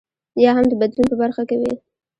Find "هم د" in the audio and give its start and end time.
0.57-0.73